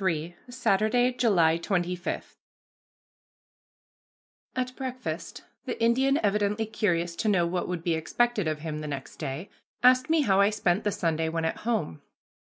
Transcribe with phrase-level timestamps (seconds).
[0.00, 2.34] III SATURDAY, JULY 25
[4.56, 8.88] At breakfast, the Indian, evidently curious to know what would be expected of him the
[8.88, 9.50] next day,
[9.82, 12.00] asked me how I spent the Sunday when at home.